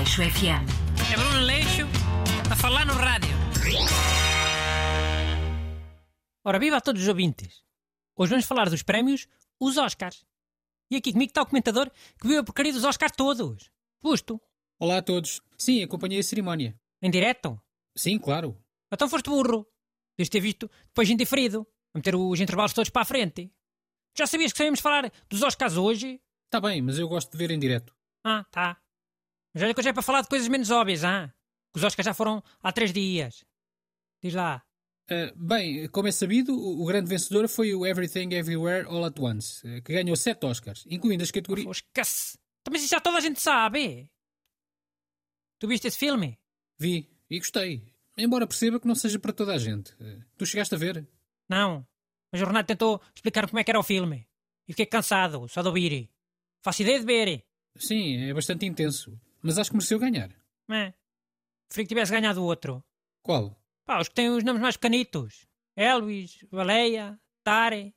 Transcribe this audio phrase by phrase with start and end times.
[0.00, 0.64] Aleixo FM.
[1.12, 1.82] É Bruno Leixo
[2.50, 3.36] a falar no rádio.
[6.42, 7.62] Ora, viva a todos os ouvintes.
[8.16, 9.28] Hoje vamos falar dos prémios,
[9.60, 10.24] os Oscars.
[10.90, 13.70] E aqui comigo está o comentador que viu a porcaria dos Oscars todos.
[14.02, 14.40] Busto.
[14.78, 15.42] Olá a todos.
[15.58, 16.80] Sim, acompanhei a cerimónia.
[17.02, 17.60] Em direto.
[17.94, 18.56] Sim, claro.
[18.90, 19.66] Então foste burro.
[20.16, 21.66] Deves ter visto depois em diferido.
[21.92, 23.52] A meter os intervalos todos para a frente.
[24.16, 26.22] Já sabias que sabíamos falar dos Oscars hoje?
[26.46, 27.94] Está bem, mas eu gosto de ver em direto.
[28.24, 28.80] Ah, tá.
[29.52, 31.32] Mas olha que hoje é para falar de coisas menos óbvias, ah?
[31.74, 33.44] Os Oscars já foram há três dias.
[34.22, 34.62] Diz lá.
[35.10, 39.18] Uh, bem, como é sabido, o, o grande vencedor foi o Everything Everywhere All at
[39.18, 41.66] Once, uh, que ganhou sete Oscars, incluindo as categorias.
[41.66, 42.38] Oh, esquece.
[42.60, 44.08] Então, Mas isso já toda a gente sabe.
[45.58, 46.38] Tu viste esse filme?
[46.78, 49.92] Vi e gostei, embora perceba que não seja para toda a gente.
[49.94, 51.08] Uh, tu chegaste a ver?
[51.48, 51.84] Não.
[52.32, 54.28] Mas o Renato tentou explicar como é que era o filme.
[54.68, 56.08] E fiquei cansado, só de ouvir.
[56.62, 57.44] Faço ideia de ver.
[57.76, 60.30] Sim, é bastante intenso, mas acho que mereceu ganhar.
[60.70, 60.92] É.
[61.72, 62.82] Que tivesse ganhado o outro.
[63.22, 63.56] Qual?
[63.84, 65.46] Pá, os que têm os nomes mais pequenitos.
[65.76, 67.94] Elvis, Baleia, Tare.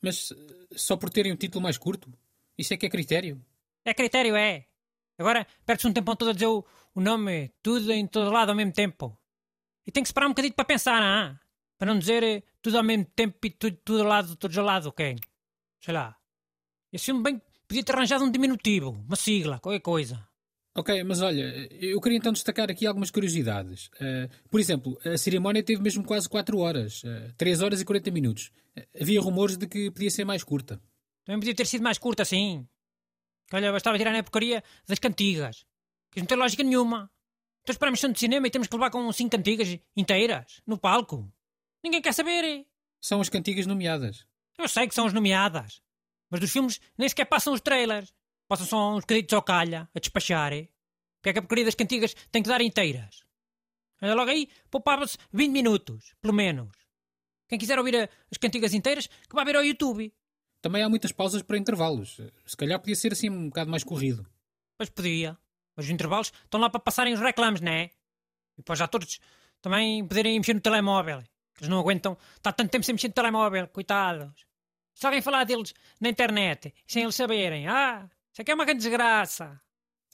[0.00, 2.12] Mas uh, só por terem um título mais curto?
[2.56, 3.44] Isso é que é critério?
[3.84, 4.66] É critério, é.
[5.18, 8.56] Agora perde-se um tempão todo a dizer o, o nome, tudo em todo lado ao
[8.56, 9.18] mesmo tempo.
[9.86, 11.38] E tem que esperar um bocadinho para pensar, é?
[11.78, 14.64] Para não dizer eh, tudo ao mesmo tempo e tudo, tudo ao lado, todos ao
[14.64, 15.16] lado, ok?
[15.80, 16.16] Sei lá.
[16.92, 20.26] Esse filme bem podia ter arranjado um diminutivo, uma sigla, qualquer coisa.
[20.78, 23.86] Ok, mas olha, eu queria então destacar aqui algumas curiosidades.
[23.94, 28.10] Uh, por exemplo, a cerimónia teve mesmo quase 4 horas, uh, 3 horas e 40
[28.10, 28.52] minutos.
[28.76, 30.78] Uh, havia rumores de que podia ser mais curta.
[31.24, 32.68] Também podia ter sido mais curta, assim.
[33.50, 35.64] Olha, bastava tirar na porcaria das cantigas.
[36.10, 37.10] Que não tem lógica nenhuma.
[37.62, 41.32] Então esperamos de cinema e temos que levar com cinco cantigas inteiras, no palco.
[41.82, 42.66] Ninguém quer saber.
[43.00, 44.26] São as cantigas nomeadas.
[44.58, 45.80] Eu sei que são as nomeadas.
[46.30, 48.12] Mas dos filmes nem sequer passam os trailers.
[48.48, 50.52] Passam só uns créditos ao calha, a despachar.
[51.16, 53.24] Porque é que a porcaria das cantigas tem que dar inteiras?
[54.00, 56.70] Olha logo aí, poupava-se 20 minutos, pelo menos.
[57.48, 60.12] Quem quiser ouvir a- as cantigas inteiras, que vá ver ao YouTube.
[60.60, 62.18] Também há muitas pausas para intervalos.
[62.18, 64.26] Uh, Se calhar podia ser assim um bocado mais corrido.
[64.76, 65.38] Pois podia.
[65.74, 67.90] Mas os intervalos estão lá para passarem os reclames, não é?
[68.58, 69.18] E para os atores
[69.60, 71.22] também poderem mexer no telemóvel.
[71.58, 74.44] Eles não aguentam estar tanto tempo sem mexer no telemóvel, coitados.
[74.94, 78.80] Se alguém falar deles na internet, sem eles saberem, ah, isso aqui é uma grande
[78.80, 79.58] desgraça.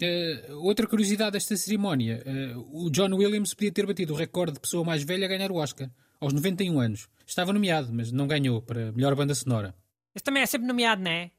[0.00, 4.60] Uh, outra curiosidade desta cerimónia: uh, o John Williams podia ter batido o recorde de
[4.60, 5.90] pessoa mais velha a ganhar o Oscar,
[6.20, 7.08] aos 91 anos.
[7.26, 9.74] Estava nomeado, mas não ganhou para melhor banda sonora.
[10.14, 11.32] Esse também é sempre nomeado, não é?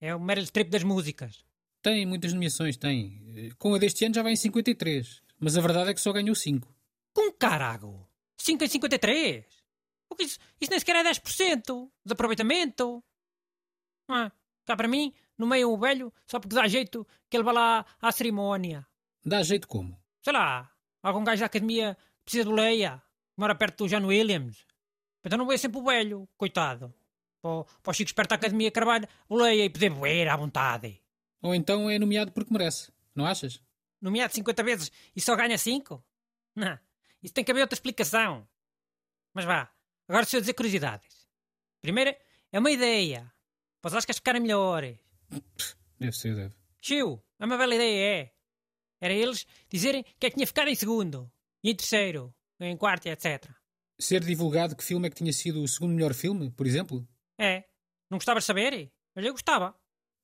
[0.00, 1.44] É o Meryl Streep das músicas.
[1.82, 3.50] Tem muitas nomeações, tem.
[3.50, 6.10] Uh, Com a deste ano já vai em 53, mas a verdade é que só
[6.10, 6.74] ganhou 5.
[7.12, 8.08] Com carago!
[8.38, 9.44] 5 em 53!
[10.08, 13.04] O que isso, isso nem sequer é 10% de aproveitamento.
[14.08, 14.32] Ah,
[14.64, 17.86] cá para mim, no meio o velho, só porque dá jeito que ele vá lá
[18.00, 18.86] à cerimónia.
[19.24, 19.98] Dá jeito como?
[20.22, 20.70] Sei lá,
[21.02, 23.02] algum gajo da academia que precisa do Leia,
[23.34, 24.66] que mora perto do John Williams.
[25.24, 26.94] Então não veio sempre o velho, coitado.
[27.40, 31.02] Para, para o Chico esperto da academia Carvalho, o Leia e poder beber à vontade.
[31.42, 33.60] Ou então é nomeado porque merece, não achas?
[34.00, 36.02] Nomeado 50 vezes e só ganha 5?
[36.54, 36.78] Não,
[37.22, 38.46] isso tem que haver outra explicação.
[39.32, 39.70] Mas vá,
[40.08, 41.26] agora deixa eu dizer curiosidades.
[41.80, 42.14] Primeiro,
[42.52, 43.30] é uma ideia.
[43.80, 44.98] Para os Oscars ficarem melhores.
[45.98, 46.54] Deve ser, deve.
[46.80, 48.34] Chiu, é uma bela ideia, é.
[49.00, 51.30] Era eles dizerem que é que tinha ficado em segundo,
[51.62, 53.50] e em terceiro, em quarto e etc.
[53.98, 57.06] Ser divulgado que filme é que tinha sido o segundo melhor filme, por exemplo?
[57.38, 57.64] É.
[58.10, 58.92] Não gostavas de saber?
[59.16, 59.74] Olha, eu gostava.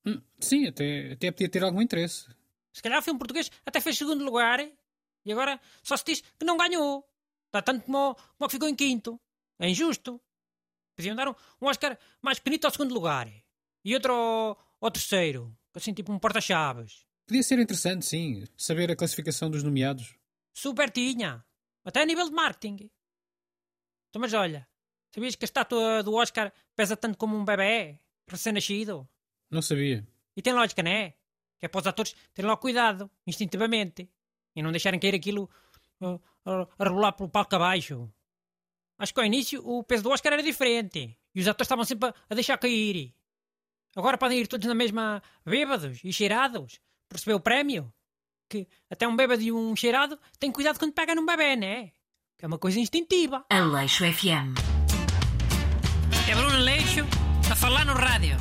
[0.04, 2.26] Hum, sim, até, até podia ter algum interesse.
[2.72, 4.60] Se calhar o filme português até fez segundo lugar
[5.24, 7.06] e agora só se diz que não ganhou.
[7.46, 9.20] Está tanto como, como que ficou em quinto.
[9.58, 10.20] É injusto.
[10.96, 13.30] Podiam dar um, um Oscar mais pequenito ao segundo lugar
[13.84, 15.56] e outro ao, ao terceiro.
[15.74, 17.06] Assim, tipo um porta-chaves.
[17.26, 20.16] Podia ser interessante, sim, saber a classificação dos nomeados.
[20.52, 21.44] Super tinha.
[21.84, 22.90] Até a nível de marketing.
[24.08, 24.66] Então, mas olha,
[25.14, 29.08] sabias que a estátua do Oscar pesa tanto como um bebê recém-nascido?
[29.48, 30.06] Não sabia.
[30.36, 31.10] E tem lógica, não é?
[31.58, 34.10] Que é para os atores terem logo cuidado, instintivamente,
[34.56, 35.48] e não deixarem cair aquilo
[36.00, 38.12] uh, a, a rebolar pelo palco abaixo.
[38.98, 42.12] Acho que ao início o peso do Oscar era diferente e os atores estavam sempre
[42.28, 43.14] a deixar cair.
[43.96, 47.92] Agora podem ir todos na mesma bêbados e cheirados para receber o prémio.
[48.48, 51.92] Que até um bêbado e um cheirado têm cuidado quando pegam num bebê, não é?
[52.36, 53.44] Que é uma coisa instintiva.
[53.48, 54.58] Aleixo FM.
[56.28, 57.04] É Bruno Leixo
[57.50, 58.36] a falar no rádio.